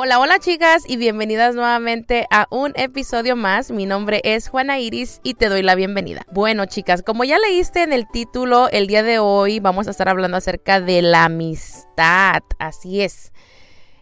[0.00, 3.72] Hola, hola chicas y bienvenidas nuevamente a un episodio más.
[3.72, 6.24] Mi nombre es Juana Iris y te doy la bienvenida.
[6.30, 10.08] Bueno chicas, como ya leíste en el título, el día de hoy vamos a estar
[10.08, 12.44] hablando acerca de la amistad.
[12.60, 13.32] Así es.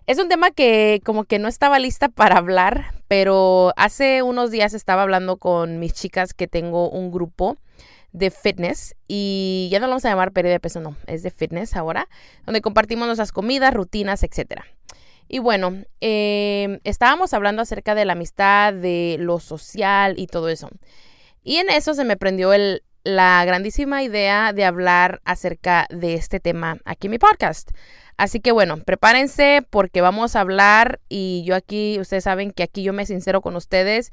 [0.07, 4.75] Es un tema que como que no estaba lista para hablar, pero hace unos días
[4.75, 7.57] estaba hablando con mis chicas que tengo un grupo
[8.13, 11.31] de fitness y ya no lo vamos a llamar pérdida de peso, no, es de
[11.31, 12.07] fitness ahora,
[12.45, 14.67] donde compartimos nuestras comidas, rutinas, etcétera.
[15.29, 20.69] Y bueno, em, estábamos hablando acerca de la amistad, de lo social y todo eso.
[21.43, 22.51] Y en eso se me prendió
[23.05, 27.71] la grandísima idea de hablar acerca de este tema aquí en mi podcast.
[28.17, 32.83] Así que bueno, prepárense porque vamos a hablar y yo aquí, ustedes saben que aquí
[32.83, 34.11] yo me sincero con ustedes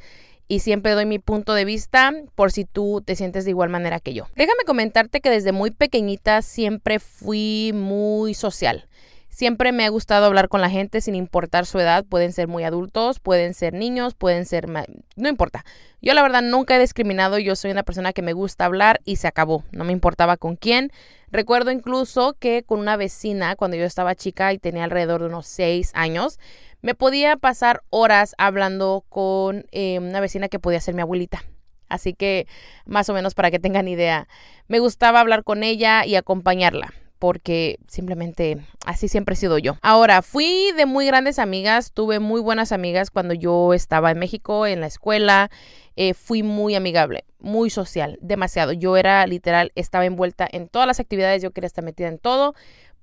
[0.47, 3.99] y siempre doy mi punto de vista por si tú te sientes de igual manera
[3.99, 4.27] que yo.
[4.35, 8.87] Déjame comentarte que desde muy pequeñita siempre fui muy social.
[9.33, 12.05] Siempre me ha gustado hablar con la gente sin importar su edad.
[12.05, 14.69] Pueden ser muy adultos, pueden ser niños, pueden ser...
[14.69, 15.65] No importa.
[16.03, 17.39] Yo la verdad nunca he discriminado.
[17.39, 19.63] Yo soy una persona que me gusta hablar y se acabó.
[19.71, 20.91] No me importaba con quién.
[21.31, 25.47] Recuerdo incluso que con una vecina, cuando yo estaba chica y tenía alrededor de unos
[25.47, 26.37] seis años,
[26.83, 31.43] me podía pasar horas hablando con eh, una vecina que podía ser mi abuelita.
[31.89, 32.45] Así que
[32.85, 34.27] más o menos para que tengan idea,
[34.67, 39.77] me gustaba hablar con ella y acompañarla porque simplemente así siempre he sido yo.
[39.81, 44.67] Ahora, fui de muy grandes amigas, tuve muy buenas amigas cuando yo estaba en México,
[44.67, 45.49] en la escuela,
[45.95, 48.73] eh, fui muy amigable, muy social, demasiado.
[48.73, 52.55] Yo era literal, estaba envuelta en todas las actividades, yo quería estar metida en todo,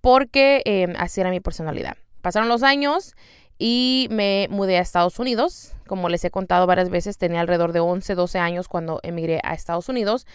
[0.03, 1.97] porque eh, así era mi personalidad.
[2.21, 3.17] Pasaron los años
[3.59, 5.73] y me mudé a Estados Unidos.
[5.87, 9.55] Como les he contado varias veces, tenía alrededor de 11, 12 años cuando emigré a
[9.55, 10.27] Estados Unidos.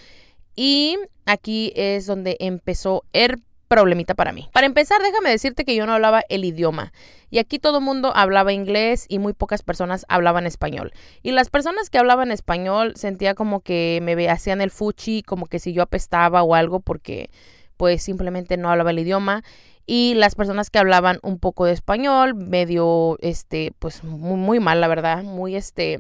[0.56, 0.98] Y
[1.28, 3.44] aquí es donde empezó el
[3.76, 4.48] problemita para mí.
[4.54, 6.94] Para empezar, déjame decirte que yo no hablaba el idioma.
[7.30, 10.94] Y aquí todo el mundo hablaba inglés y muy pocas personas hablaban español.
[11.24, 15.60] Y las personas que hablaban español sentía como que me hacían el fuchi, como que
[15.60, 17.30] si yo apestaba o algo porque
[17.76, 19.44] pues simplemente no hablaba el idioma.
[19.86, 24.80] Y las personas que hablaban un poco de español, medio, este, pues muy, muy mal,
[24.80, 26.00] la verdad, muy, este,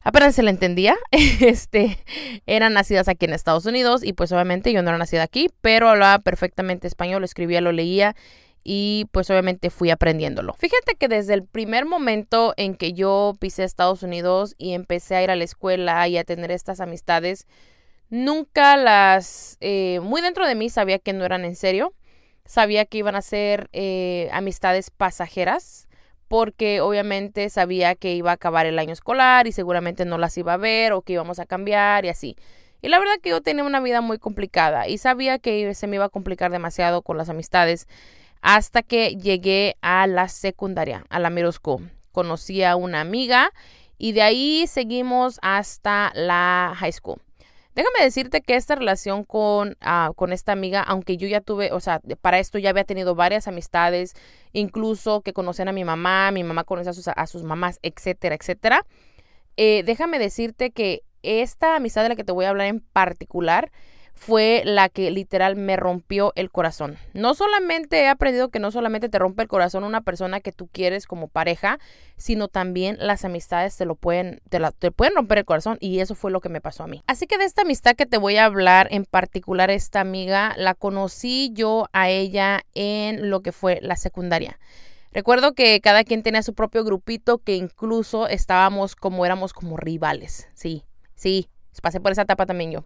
[0.00, 1.98] apenas se le entendía, este,
[2.46, 5.88] eran nacidas aquí en Estados Unidos y pues obviamente yo no era nacida aquí, pero
[5.88, 8.16] hablaba perfectamente español, escribía, lo leía
[8.62, 10.54] y pues obviamente fui aprendiéndolo.
[10.54, 15.22] Fíjate que desde el primer momento en que yo pisé Estados Unidos y empecé a
[15.22, 17.46] ir a la escuela y a tener estas amistades,
[18.10, 21.94] nunca las, eh, muy dentro de mí sabía que no eran en serio,
[22.44, 25.88] sabía que iban a ser eh, amistades pasajeras
[26.30, 30.52] porque obviamente sabía que iba a acabar el año escolar y seguramente no las iba
[30.52, 32.36] a ver o que íbamos a cambiar y así.
[32.82, 35.96] Y la verdad que yo tenía una vida muy complicada y sabía que se me
[35.96, 37.88] iba a complicar demasiado con las amistades
[38.42, 41.90] hasta que llegué a la secundaria, a la middle school.
[42.12, 43.50] Conocí a una amiga
[43.98, 47.20] y de ahí seguimos hasta la high school.
[47.80, 51.80] Déjame decirte que esta relación con, ah, con esta amiga, aunque yo ya tuve, o
[51.80, 54.12] sea, para esto ya había tenido varias amistades,
[54.52, 58.34] incluso que conocían a mi mamá, mi mamá conoce a sus, a sus mamás, etcétera,
[58.34, 58.84] etcétera.
[59.56, 63.72] Eh, déjame decirte que esta amistad de la que te voy a hablar en particular
[64.20, 66.98] fue la que literal me rompió el corazón.
[67.14, 70.68] No solamente he aprendido que no solamente te rompe el corazón una persona que tú
[70.70, 71.78] quieres como pareja,
[72.18, 76.14] sino también las amistades te lo pueden, te, te pueden romper el corazón y eso
[76.14, 77.02] fue lo que me pasó a mí.
[77.06, 80.74] Así que de esta amistad que te voy a hablar, en particular esta amiga, la
[80.74, 84.58] conocí yo a ella en lo que fue la secundaria.
[85.12, 90.46] Recuerdo que cada quien tenía su propio grupito que incluso estábamos como éramos como rivales.
[90.52, 91.48] Sí, sí,
[91.80, 92.84] pasé por esa etapa también yo.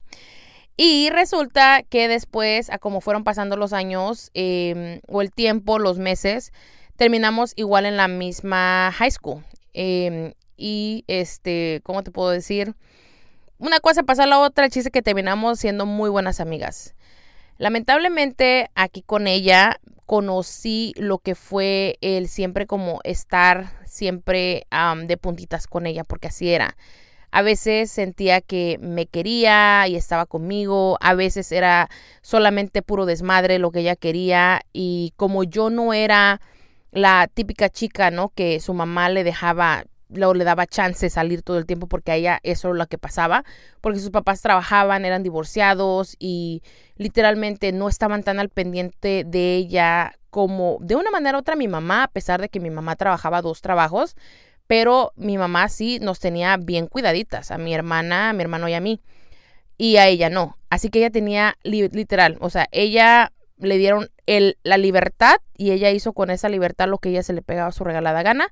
[0.76, 5.98] Y resulta que después, a como fueron pasando los años em, o el tiempo, los
[5.98, 6.52] meses,
[6.96, 9.44] terminamos igual en la misma high school.
[9.72, 12.74] Em, y este, ¿cómo te puedo decir?
[13.58, 16.94] Una cosa pasa a la otra, el chiste que terminamos siendo muy buenas amigas.
[17.56, 24.66] Lamentablemente, aquí con ella conocí lo que fue el siempre como estar siempre
[25.06, 26.76] de puntitas con ella, porque así era.
[27.34, 31.90] A veces sentía que me quería y estaba conmigo, a veces era
[32.22, 36.40] solamente puro desmadre lo que ella quería y como yo no era
[36.92, 38.28] la típica chica, ¿no?
[38.28, 42.14] Que su mamá le dejaba luego le daba chance salir todo el tiempo porque a
[42.14, 43.42] ella eso era lo que pasaba,
[43.80, 46.62] porque sus papás trabajaban, eran divorciados y
[46.94, 51.66] literalmente no estaban tan al pendiente de ella como de una manera u otra mi
[51.66, 54.14] mamá, a pesar de que mi mamá trabajaba dos trabajos,
[54.66, 58.74] pero mi mamá sí nos tenía bien cuidaditas, a mi hermana, a mi hermano y
[58.74, 59.00] a mí,
[59.76, 60.56] y a ella no.
[60.70, 65.90] Así que ella tenía literal, o sea, ella le dieron el, la libertad y ella
[65.90, 68.48] hizo con esa libertad lo que ella se le pegaba a su regalada gana.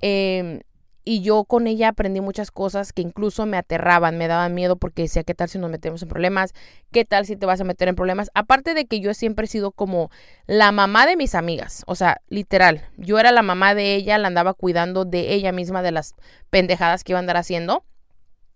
[0.00, 0.60] Em,
[1.04, 5.02] y yo con ella aprendí muchas cosas que incluso me aterraban, me daban miedo porque
[5.02, 6.52] decía, ¿qué tal si nos metemos en problemas?
[6.92, 8.30] ¿Qué tal si te vas a meter en problemas?
[8.34, 10.10] Aparte de que yo siempre he sido como
[10.46, 14.28] la mamá de mis amigas, o sea, literal, yo era la mamá de ella, la
[14.28, 16.14] andaba cuidando de ella misma de las
[16.50, 17.84] pendejadas que iba a andar haciendo.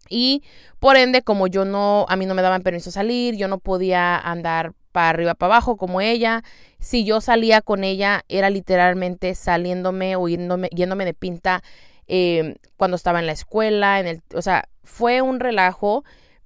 [0.08, 0.42] Y
[0.78, 4.18] por ende, como yo no, a mí no me daban permiso salir, yo no podía
[4.18, 6.42] andar para arriba, para abajo como ella.
[6.80, 11.62] Si yo salía con ella, era literalmente saliéndome o yéndome, yéndome de pinta
[12.06, 16.04] Em, cuando estaba en la escuela, en el, o sea, fue un relajo,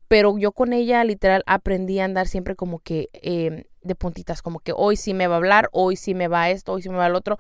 [0.09, 4.61] pero yo con ella literal aprendí a andar siempre como que em, de puntitas, como
[4.61, 6.97] que hoy sí me va a hablar, hoy sí me va esto, hoy sí me
[6.97, 7.39] va el otro.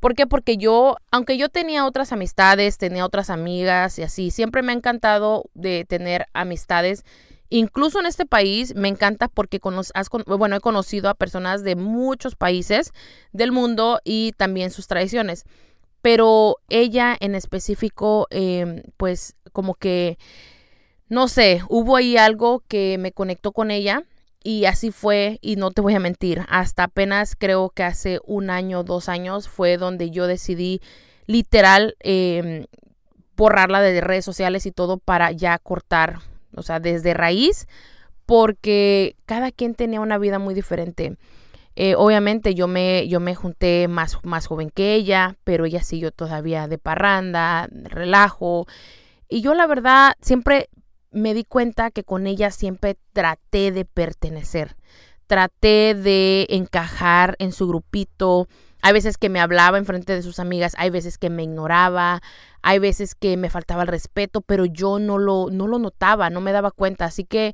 [0.00, 0.26] ¿Por qué?
[0.26, 4.76] Porque yo, aunque yo tenía otras amistades, tenía otras amigas y así, siempre me ha
[4.76, 7.04] encantado de tener amistades.
[7.48, 9.60] Incluso en este país me encanta porque
[9.94, 12.92] has, bueno, he conocido a personas de muchos países
[13.32, 15.44] del mundo y también sus tradiciones
[16.06, 20.18] pero ella en específico, em, pues como que,
[21.08, 24.04] no sé, hubo ahí algo que me conectó con ella
[24.44, 28.50] y así fue, y no te voy a mentir, hasta apenas creo que hace un
[28.50, 30.80] año, dos años fue donde yo decidí
[31.26, 32.66] literal eh,
[33.36, 36.20] borrarla de redes sociales y todo para ya cortar,
[36.54, 37.66] o sea, desde raíz,
[38.26, 41.16] porque cada quien tenía una vida muy diferente.
[41.78, 46.10] Eh, obviamente yo me, yo me junté más, más joven que ella, pero ella siguió
[46.10, 48.66] todavía de parranda, de relajo.
[49.28, 50.70] Y yo la verdad siempre
[51.10, 54.76] me di cuenta que con ella siempre traté de pertenecer.
[55.26, 58.48] Traté de encajar en su grupito.
[58.80, 62.20] Hay veces que me hablaba en frente de sus amigas, hay veces que me ignoraba,
[62.62, 66.40] hay veces que me faltaba el respeto, pero yo no lo, no lo notaba, no
[66.40, 67.04] me daba cuenta.
[67.04, 67.52] Así que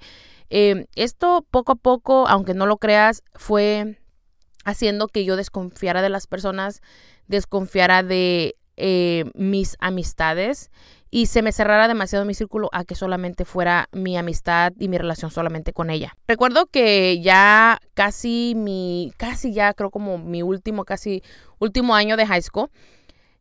[0.51, 3.99] eh, esto poco a poco, aunque no lo creas, fue
[4.64, 6.82] haciendo que yo desconfiara de las personas,
[7.26, 10.70] desconfiara de eh, mis amistades
[11.11, 14.97] y se me cerrara demasiado mi círculo a que solamente fuera mi amistad y mi
[14.97, 16.17] relación solamente con ella.
[16.26, 21.23] Recuerdo que ya casi mi, casi ya creo como mi último, casi
[21.59, 22.70] último año de high school,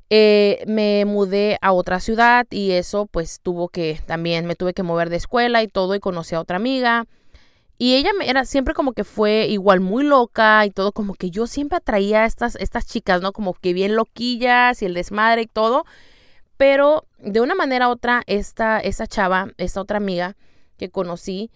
[0.10, 4.84] eh, me mudé a otra ciudad y eso pues tuvo que también me tuve que
[4.84, 7.08] mover de escuela y todo y conocí a otra amiga
[7.82, 11.48] y ella era siempre como que fue igual muy loca y todo, como que yo
[11.48, 13.34] siempre atraía a estas, estas chicas, ¿no?
[13.34, 15.86] Como que bien loquillas y el desmadre y todo.
[16.58, 20.36] Pero de una manera u otra, esta, esta chava, esta otra amiga
[20.78, 21.50] que conocí,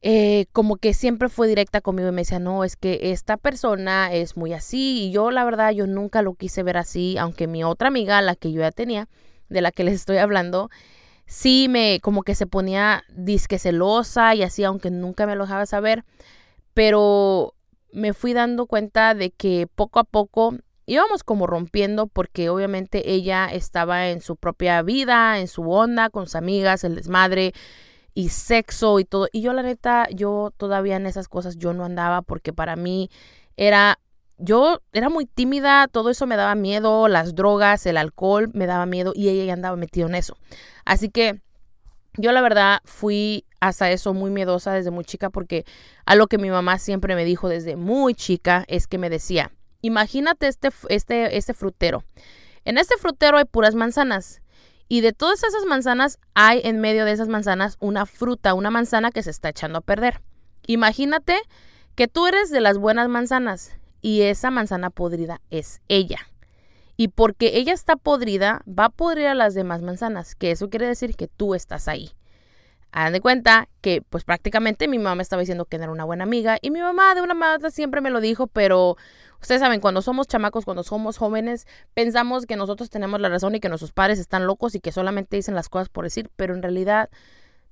[0.00, 4.14] eh, como que siempre fue directa conmigo y me decía, no, es que esta persona
[4.14, 5.08] es muy así.
[5.08, 8.34] Y yo, la verdad, yo nunca lo quise ver así, aunque mi otra amiga, la
[8.34, 9.10] que yo ya tenía,
[9.50, 10.70] de la que les estoy hablando,
[11.26, 15.66] sí me como que se ponía disque celosa y así, aunque nunca me lo dejaba
[15.66, 16.04] saber,
[16.74, 17.54] pero
[17.92, 20.56] me fui dando cuenta de que poco a poco
[20.86, 26.26] íbamos como rompiendo porque obviamente ella estaba en su propia vida, en su onda, con
[26.26, 27.52] sus amigas, el desmadre
[28.14, 29.28] y sexo y todo.
[29.32, 33.10] Y yo la neta, yo todavía en esas cosas yo no andaba porque para mí
[33.56, 33.98] era
[34.38, 38.86] yo era muy tímida, todo eso me daba miedo, las drogas, el alcohol me daba
[38.86, 40.36] miedo y ella ya andaba metida en eso.
[40.84, 41.40] Así que
[42.16, 45.64] yo la verdad fui hasta eso muy miedosa desde muy chica porque
[46.04, 49.52] a lo que mi mamá siempre me dijo desde muy chica es que me decía,
[49.82, 52.04] imagínate este, este, este frutero.
[52.64, 54.42] En este frutero hay puras manzanas
[54.88, 59.10] y de todas esas manzanas hay en medio de esas manzanas una fruta, una manzana
[59.10, 60.20] que se está echando a perder.
[60.66, 61.38] Imagínate
[61.94, 66.18] que tú eres de las buenas manzanas y esa manzana podrida es ella.
[66.94, 70.86] Y porque ella está podrida, va a podrir a las demás manzanas, que eso quiere
[70.86, 72.10] decir que tú estás ahí.
[72.92, 76.24] Hagan de cuenta que pues prácticamente mi mamá me estaba diciendo que era una buena
[76.24, 78.98] amiga y mi mamá de una manera siempre me lo dijo, pero
[79.40, 83.60] ustedes saben, cuando somos chamacos, cuando somos jóvenes, pensamos que nosotros tenemos la razón y
[83.60, 86.60] que nuestros padres están locos y que solamente dicen las cosas por decir, pero en
[86.60, 87.08] realidad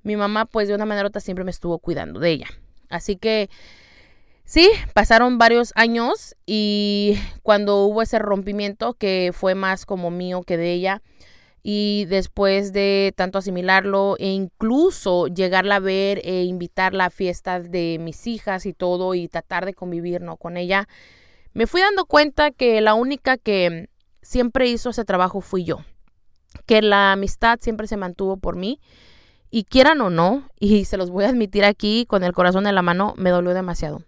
[0.01, 2.47] mi mamá pues de una manera u otra siempre me estuvo cuidando de ella.
[2.89, 3.51] Así que
[4.45, 10.57] Sí, pasaron varios años y cuando hubo ese rompimiento que fue más como mío que
[10.57, 11.01] de ella
[11.63, 17.97] y después de tanto asimilarlo e incluso llegarla a ver e invitarla a fiestas de
[18.01, 20.35] mis hijas y todo y tratar de convivir ¿no?
[20.35, 20.89] con ella,
[21.53, 23.89] me fui dando cuenta que la única que
[24.21, 25.79] siempre hizo ese trabajo fui yo,
[26.65, 28.81] que la amistad siempre se mantuvo por mí
[29.49, 32.75] y quieran o no, y se los voy a admitir aquí con el corazón en
[32.75, 34.03] la mano, me dolió demasiado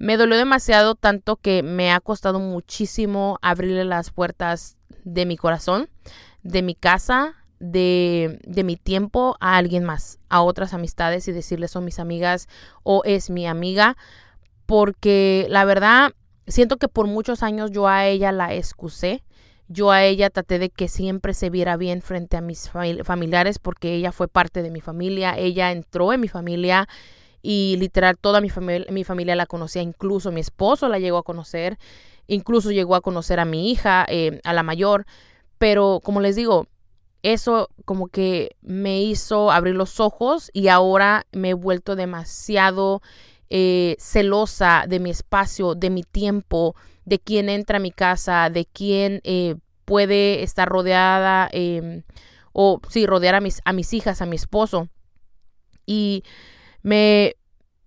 [0.00, 5.90] me dolió demasiado tanto que me ha costado muchísimo abrirle las puertas de mi corazón,
[6.42, 11.72] de mi casa, de, de, mi tiempo a alguien más, a otras amistades y decirles
[11.72, 12.48] son mis amigas
[12.82, 13.98] o es mi amiga,
[14.64, 16.12] porque la verdad
[16.46, 19.22] siento que por muchos años yo a ella la excusé.
[19.68, 23.94] Yo a ella traté de que siempre se viera bien frente a mis familiares porque
[23.94, 26.88] ella fue parte de mi familia, ella entró en mi familia
[27.42, 31.22] y literal toda mi, familia, mi familia la conocía, incluso mi esposo la llegó a
[31.22, 31.78] conocer,
[32.26, 35.06] incluso llegó a conocer a mi hija, eh, a la mayor,
[35.58, 36.66] pero como les digo,
[37.22, 43.02] eso como que me hizo abrir los ojos y ahora me he vuelto demasiado
[43.50, 48.64] eh, celosa de mi espacio, de mi tiempo, de quién entra a mi casa, de
[48.64, 52.04] quién eh, puede estar rodeada em,
[52.52, 54.88] o sí, rodear a mis, a mis hijas, a mi esposo.
[55.84, 56.22] Y
[56.82, 57.34] me,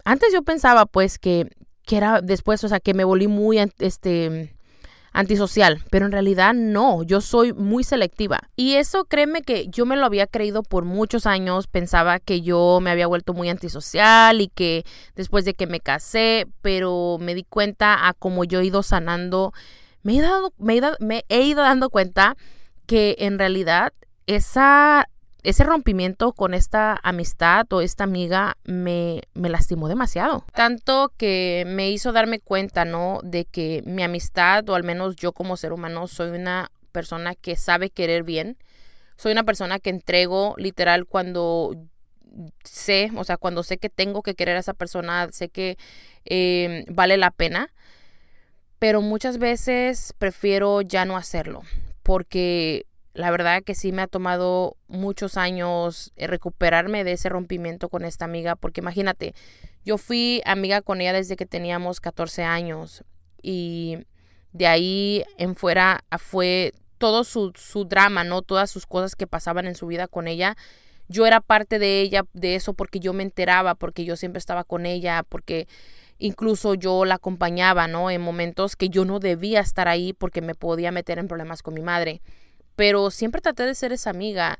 [0.05, 1.47] antes yo pensaba pues que,
[1.85, 4.55] que era después, o sea, que me volví muy, este,
[5.13, 8.41] antisocial, pero en realidad no, yo soy muy selectiva.
[8.55, 12.79] Y eso créeme que yo me lo había creído por muchos años, pensaba que yo
[12.81, 14.83] me había vuelto muy antisocial y que
[15.15, 19.53] después de que me casé, pero me di cuenta a cómo yo he ido sanando,
[20.01, 22.35] me he, dado, me me he ido dando cuenta
[22.88, 23.93] que en realidad
[24.25, 25.07] esa
[25.43, 30.45] ese rompimiento con esta amistad o esta amiga me, me, lastimó demasiado.
[30.53, 33.19] Tanto que me hizo darme cuenta, ¿no?
[33.23, 37.55] De que mi amistad, o al menos yo como ser humano, soy una persona que
[37.55, 38.57] sabe querer bien.
[39.17, 41.75] Soy una persona que entrego literal cuando
[42.63, 45.77] sé, o sea, cuando sé que tengo que querer a esa persona, sé que
[46.25, 47.69] eh, vale la pena.
[48.79, 51.62] Pero muchas veces prefiero ya no hacerlo
[52.03, 57.89] porque la verdad que sí me ha tomado muchos años eh, recuperarme de ese rompimiento
[57.89, 59.36] con esta amiga, porque imagínate,
[59.86, 63.03] yo fui amiga con ella desde que teníamos 14 años
[63.41, 64.00] y
[64.51, 68.41] de ahí en fuera fue todo su, su drama, ¿no?
[68.41, 70.55] Todas sus cosas que pasaban en su vida con ella.
[71.10, 74.63] Yo era parte de ella, de eso, porque yo me enteraba, porque yo siempre estaba
[74.63, 75.67] con ella, porque
[76.17, 78.10] incluso yo la acompañaba, ¿no?
[78.10, 81.74] En momentos que yo no debía estar ahí porque me podía meter en problemas con
[81.74, 82.22] mi madre
[82.75, 84.60] pero siempre traté de ser esa amiga.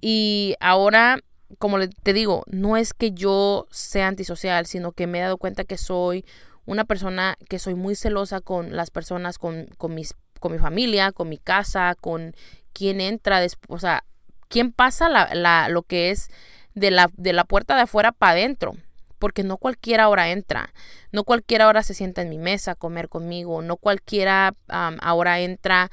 [0.00, 1.18] Y ahora,
[1.58, 5.64] como te digo, no es que yo sea antisocial, sino que me he dado cuenta
[5.64, 6.24] que soy
[6.64, 11.12] una persona que soy muy celosa con las personas, con, con, mis, con mi familia,
[11.12, 12.34] con mi casa, con
[12.72, 14.04] quien entra, después, o sea,
[14.48, 16.28] quién pasa la, la, lo que es
[16.74, 18.74] de la, de la puerta de afuera para adentro.
[19.18, 20.74] Porque no cualquiera ahora entra,
[21.10, 25.90] no cualquiera ahora se sienta en mi mesa a comer conmigo, no cualquiera ahora entra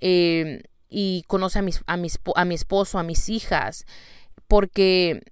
[0.00, 0.64] eh,
[0.96, 3.84] y conoce a, mis, a, a mi esposo, a mis hijas,
[4.46, 5.24] porque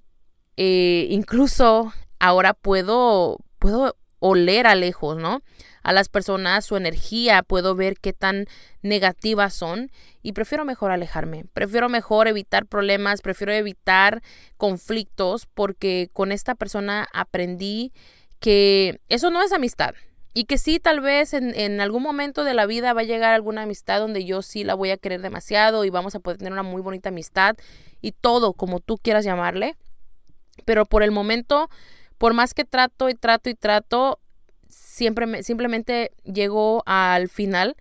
[0.57, 5.43] eh, incluso ahora puedo, puedo oler a lejos, ¿no?
[5.85, 8.47] A las personas, su energía, puedo ver qué tan
[8.83, 14.21] negativas son y prefiero mejor alejarme, prefiero mejor evitar problemas, prefiero evitar
[14.57, 17.93] conflictos porque con esta persona aprendí
[18.41, 19.95] que eso no es amistad,
[20.35, 23.35] y que sí, tal vez en, en, algún momento de la vida va a llegar
[23.35, 26.53] alguna amistad donde yo sí la voy a querer demasiado y vamos a poder tener
[26.53, 27.57] una muy bonita amistad
[28.01, 29.77] y todo como tú quieras llamarle.
[30.65, 31.69] Pero por el momento,
[32.19, 34.21] por más que trato y trato y trato,
[34.69, 37.77] siempre me, simplemente llego al final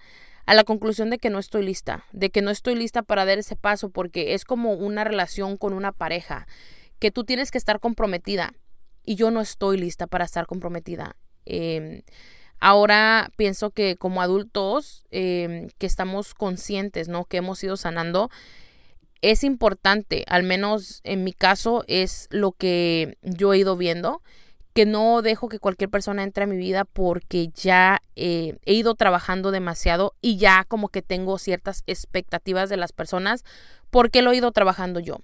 [0.46, 3.38] a la conclusión de que no estoy lista, de que no estoy lista para dar
[3.38, 6.48] ese paso porque es como una relación con una pareja,
[7.00, 8.54] que tú tienes que estar comprometida
[9.06, 11.16] y yo no estoy lista para estar comprometida.
[11.46, 12.04] Eh,
[12.62, 17.26] Ahora pienso que como adultos em, que estamos conscientes, ¿no?
[17.26, 18.30] Que hemos ido sanando,
[19.22, 24.22] es importante, al menos en mi caso es lo que yo he ido viendo,
[24.74, 28.94] que no dejo que cualquier persona entre a mi vida porque ya eh, he ido
[28.94, 33.44] trabajando demasiado y ya como que tengo ciertas expectativas de las personas
[33.90, 35.18] porque lo he ido trabajando yo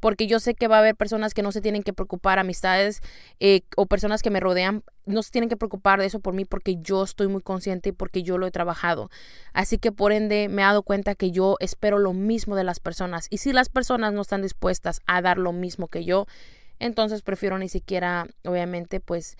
[0.00, 3.00] porque yo sé que va a haber personas que no se tienen que preocupar, amistades
[3.40, 6.44] eh, o personas que me rodean, no se tienen que preocupar de eso por mí
[6.44, 9.10] porque yo estoy muy consciente y porque yo lo he trabajado.
[9.52, 12.80] Así que por ende me he dado cuenta que yo espero lo mismo de las
[12.80, 16.26] personas y si las personas no están dispuestas a dar lo mismo que yo,
[16.78, 19.36] entonces prefiero ni siquiera, obviamente, pues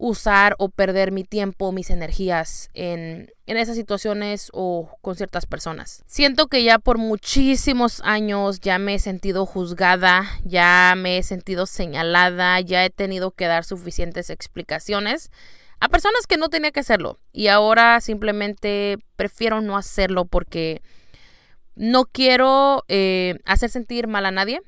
[0.00, 6.02] usar o perder mi tiempo, mis energías en, en, esas situaciones o con ciertas personas.
[6.06, 11.66] Siento que ya por muchísimos años ya me he sentido juzgada, ya me he sentido
[11.66, 15.30] señalada, ya he tenido que dar suficientes explicaciones
[15.80, 20.80] a personas que no tenía que hacerlo y ahora simplemente prefiero no hacerlo porque
[21.74, 24.62] no quiero eh, hacer sentir mal a nadie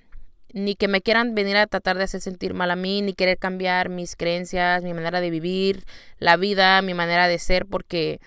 [0.53, 3.39] ni que me quieran venir a tratar de hacer sentir mal a mí, ni querer
[3.39, 5.85] cambiar mis creencias, mi manera de vivir,
[6.19, 8.21] la vida, mi manera de ser, porque,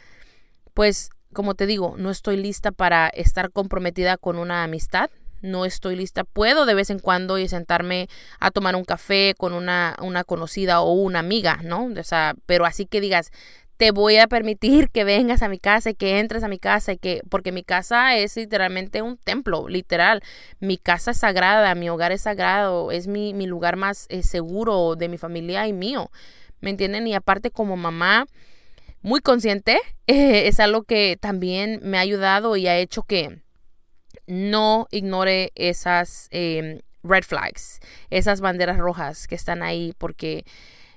[0.73, 5.09] pues, como te digo, no estoy lista para estar comprometida con una amistad,
[5.41, 6.23] no estoy lista.
[6.23, 10.81] Puedo de vez en cuando y sentarme a tomar un café con una, una conocida
[10.81, 11.85] o una amiga, ¿no?
[11.85, 13.31] O sea, pero así que digas,
[13.77, 16.93] te voy a permitir que vengas a mi casa y que entres a mi casa
[16.93, 20.23] y que porque mi casa es literalmente un templo, literal.
[20.59, 24.95] Mi casa es sagrada, mi hogar es sagrado, es mi, mi lugar más eh, seguro
[24.95, 26.09] de mi familia y mío.
[26.61, 27.07] ¿Me entienden?
[27.07, 28.27] Y aparte como mamá
[29.01, 33.41] muy consciente, es algo que también me ha ayudado y ha hecho que
[34.25, 37.79] no ignore esas em, red flags,
[38.09, 40.45] esas banderas rojas que están ahí porque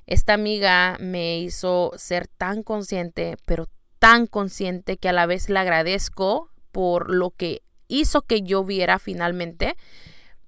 [0.08, 5.58] esta amiga me hizo ser tan consciente, pero tan consciente que a la vez le
[5.58, 9.76] agradezco por lo que hizo que yo viera finalmente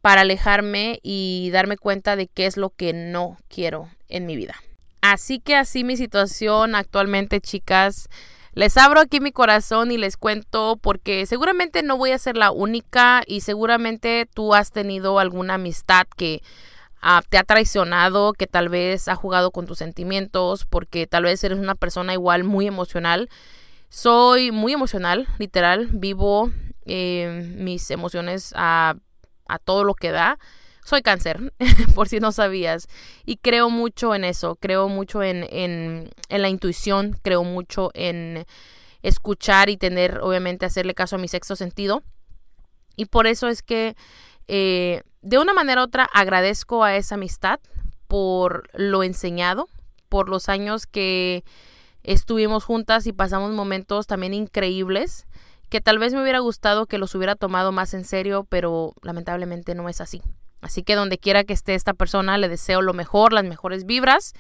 [0.01, 4.55] para alejarme y darme cuenta de qué es lo que no quiero en mi vida.
[5.03, 8.09] Así que así mi situación actualmente, chicas.
[8.55, 12.51] Les abro aquí mi corazón y les cuento porque seguramente no voy a ser la
[12.51, 16.43] única y seguramente tú has tenido alguna amistad que
[17.03, 21.43] Ah, te ha traicionado, que tal vez ha jugado con tus sentimientos, porque tal vez
[21.45, 23.31] eres una persona igual muy emocional.
[23.89, 26.53] Soy muy emocional, literal, vivo
[26.85, 28.97] eh, mis emociones a,
[29.49, 30.39] a todo lo que da.
[30.85, 31.53] Soy cáncer,
[31.95, 32.87] por si no sabías.
[33.25, 38.45] Y creo mucho en eso, creo mucho en, en, en, la intuición, creo mucho en
[39.03, 42.03] escuchar y tener, obviamente, hacerle caso a mi sexto sentido.
[42.97, 43.97] Y por eso es que
[44.49, 47.61] eh, de una manera u otra agradezco a esa amistad
[48.09, 49.69] por lo enseñado,
[50.09, 51.45] por los años que
[52.03, 55.27] estuvimos juntas y pasamos momentos también increíbles
[55.69, 59.77] que tal vez me hubiera gustado que los hubiera tomado más en serio, pero lamentablemente
[59.77, 60.21] no es así.
[60.61, 64.35] Así que donde quiera que esté esta persona, le deseo lo mejor, las mejores vibras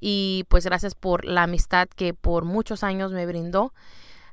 [0.00, 3.74] y pues gracias por la amistad que por muchos años me brindó,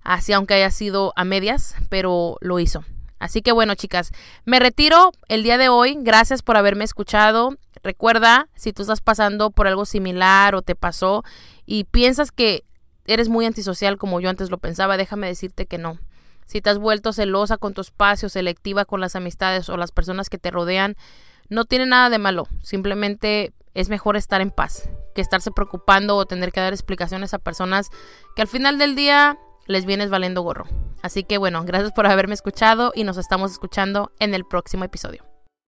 [0.01, 2.85] así aunque haya sido a medias, pero lo hizo.
[3.19, 4.11] Así que bueno, chicas,
[4.45, 5.97] me retiro el día de hoy.
[5.99, 7.57] Gracias por haberme escuchado.
[7.83, 11.23] Recuerda, si tú estás pasando por algo similar o te pasó
[11.65, 12.63] y piensas que
[13.05, 15.99] eres muy antisocial como yo antes lo pensaba, déjame decirte que no.
[16.45, 20.29] Si te has vuelto celosa con tu espacio, selectiva con las amistades o las personas
[20.29, 20.95] que te rodean,
[21.49, 22.47] no tiene nada de malo.
[22.61, 27.39] Simplemente es mejor estar en paz que estarse preocupando o tener que dar explicaciones a
[27.39, 27.89] personas
[28.35, 30.65] que al final del día les vienes valiendo gorro.
[31.01, 35.36] Así que bueno, gracias por haberme escuchado y nos estamos escuchando en el próximo episodio.